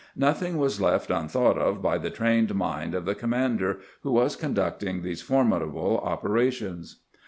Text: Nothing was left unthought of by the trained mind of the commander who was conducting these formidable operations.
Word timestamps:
Nothing 0.15 0.57
was 0.57 0.81
left 0.81 1.11
unthought 1.11 1.59
of 1.59 1.79
by 1.79 1.99
the 1.99 2.09
trained 2.09 2.55
mind 2.55 2.95
of 2.95 3.05
the 3.05 3.13
commander 3.13 3.77
who 4.01 4.11
was 4.11 4.35
conducting 4.35 5.03
these 5.03 5.21
formidable 5.21 5.99
operations. 5.99 7.01